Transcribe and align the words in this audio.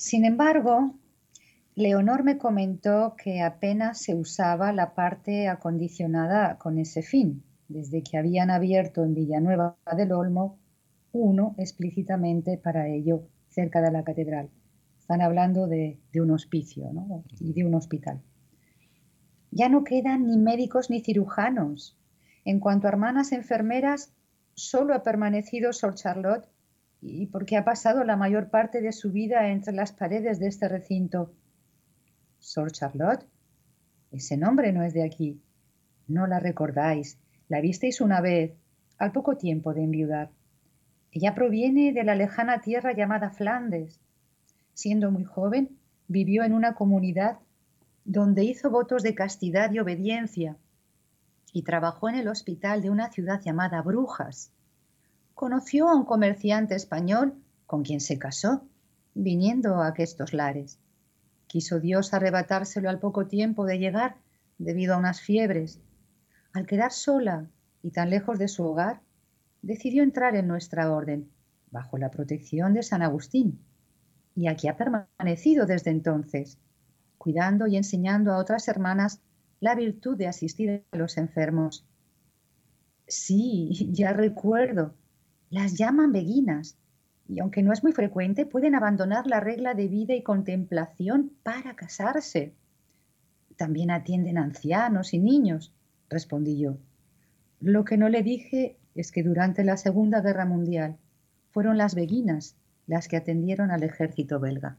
Sin 0.00 0.24
embargo, 0.24 0.94
Leonor 1.74 2.24
me 2.24 2.38
comentó 2.38 3.16
que 3.22 3.42
apenas 3.42 4.00
se 4.00 4.14
usaba 4.14 4.72
la 4.72 4.94
parte 4.94 5.46
acondicionada 5.46 6.56
con 6.56 6.78
ese 6.78 7.02
fin, 7.02 7.44
desde 7.68 8.02
que 8.02 8.16
habían 8.16 8.50
abierto 8.50 9.04
en 9.04 9.12
Villanueva 9.12 9.76
del 9.94 10.12
Olmo 10.12 10.58
uno 11.12 11.54
explícitamente 11.58 12.56
para 12.56 12.88
ello 12.88 13.28
cerca 13.50 13.82
de 13.82 13.92
la 13.92 14.02
catedral. 14.02 14.48
Están 14.98 15.20
hablando 15.20 15.66
de, 15.66 16.00
un 16.14 16.30
hospicio 16.30 16.90
y 17.38 17.52
de 17.52 17.66
un 17.66 17.74
hospital. 17.74 18.22
Ya 19.50 19.68
no 19.68 19.84
quedan 19.84 20.28
ni 20.28 20.38
médicos 20.38 20.88
ni 20.88 21.02
cirujanos. 21.02 21.98
En 22.46 22.58
cuanto 22.58 22.86
a 22.86 22.90
hermanas 22.90 23.32
enfermeras, 23.32 24.14
solo 24.54 24.94
ha 24.94 25.02
permanecido 25.02 25.74
Sor 25.74 25.94
Charlotte 25.94 26.48
y 27.02 27.26
porque 27.26 27.56
ha 27.56 27.64
pasado 27.64 28.04
la 28.04 28.16
mayor 28.16 28.50
parte 28.50 28.80
de 28.80 28.92
su 28.92 29.10
vida 29.10 29.48
entre 29.48 29.72
las 29.72 29.92
paredes 29.92 30.38
de 30.38 30.48
este 30.48 30.68
recinto. 30.68 31.32
Sor 32.38 32.72
Charlotte, 32.72 33.26
ese 34.10 34.36
nombre 34.36 34.72
no 34.72 34.82
es 34.82 34.92
de 34.92 35.04
aquí. 35.04 35.40
No 36.08 36.26
la 36.26 36.40
recordáis. 36.40 37.18
La 37.48 37.60
visteis 37.60 38.00
una 38.00 38.20
vez, 38.20 38.52
al 38.98 39.12
poco 39.12 39.36
tiempo 39.36 39.72
de 39.72 39.84
enviudar. 39.84 40.30
Ella 41.12 41.34
proviene 41.34 41.92
de 41.92 42.04
la 42.04 42.14
lejana 42.14 42.60
tierra 42.60 42.92
llamada 42.92 43.30
Flandes. 43.30 44.00
Siendo 44.74 45.10
muy 45.10 45.24
joven, 45.24 45.78
vivió 46.06 46.44
en 46.44 46.52
una 46.52 46.74
comunidad 46.74 47.38
donde 48.04 48.44
hizo 48.44 48.70
votos 48.70 49.02
de 49.02 49.14
castidad 49.14 49.72
y 49.72 49.78
obediencia 49.78 50.56
y 51.52 51.62
trabajó 51.62 52.08
en 52.08 52.16
el 52.16 52.28
hospital 52.28 52.82
de 52.82 52.90
una 52.90 53.10
ciudad 53.10 53.40
llamada 53.40 53.82
Brujas. 53.82 54.52
Conoció 55.40 55.88
a 55.88 55.96
un 55.96 56.04
comerciante 56.04 56.74
español 56.74 57.32
con 57.64 57.82
quien 57.82 58.02
se 58.02 58.18
casó, 58.18 58.68
viniendo 59.14 59.76
a 59.76 59.86
aquestos 59.86 60.34
lares. 60.34 60.78
Quiso 61.46 61.80
Dios 61.80 62.12
arrebatárselo 62.12 62.90
al 62.90 62.98
poco 62.98 63.26
tiempo 63.26 63.64
de 63.64 63.78
llegar 63.78 64.16
debido 64.58 64.92
a 64.92 64.98
unas 64.98 65.22
fiebres. 65.22 65.80
Al 66.52 66.66
quedar 66.66 66.92
sola 66.92 67.48
y 67.82 67.90
tan 67.90 68.10
lejos 68.10 68.38
de 68.38 68.48
su 68.48 68.64
hogar, 68.64 69.00
decidió 69.62 70.02
entrar 70.02 70.36
en 70.36 70.46
nuestra 70.46 70.92
orden, 70.92 71.30
bajo 71.70 71.96
la 71.96 72.10
protección 72.10 72.74
de 72.74 72.82
San 72.82 73.00
Agustín. 73.00 73.60
Y 74.36 74.46
aquí 74.46 74.68
ha 74.68 74.76
permanecido 74.76 75.64
desde 75.64 75.90
entonces, 75.90 76.58
cuidando 77.16 77.66
y 77.66 77.78
enseñando 77.78 78.34
a 78.34 78.36
otras 78.36 78.68
hermanas 78.68 79.22
la 79.58 79.74
virtud 79.74 80.18
de 80.18 80.26
asistir 80.26 80.84
a 80.92 80.96
los 80.98 81.16
enfermos. 81.16 81.86
Sí, 83.06 83.88
ya 83.90 84.12
recuerdo. 84.12 84.99
Las 85.50 85.74
llaman 85.74 86.12
beguinas 86.12 86.76
y 87.28 87.40
aunque 87.40 87.62
no 87.62 87.72
es 87.72 87.82
muy 87.82 87.92
frecuente, 87.92 88.46
pueden 88.46 88.74
abandonar 88.74 89.26
la 89.26 89.40
regla 89.40 89.74
de 89.74 89.88
vida 89.88 90.14
y 90.14 90.22
contemplación 90.22 91.32
para 91.42 91.76
casarse. 91.76 92.54
También 93.56 93.90
atienden 93.90 94.38
ancianos 94.38 95.12
y 95.12 95.18
niños, 95.18 95.72
respondí 96.08 96.58
yo. 96.58 96.76
Lo 97.60 97.84
que 97.84 97.96
no 97.96 98.08
le 98.08 98.22
dije 98.22 98.78
es 98.94 99.12
que 99.12 99.22
durante 99.22 99.64
la 99.64 99.76
Segunda 99.76 100.20
Guerra 100.20 100.46
Mundial 100.46 100.96
fueron 101.50 101.78
las 101.78 101.94
beguinas 101.94 102.56
las 102.86 103.06
que 103.06 103.16
atendieron 103.16 103.70
al 103.70 103.82
ejército 103.82 104.40
belga. 104.40 104.76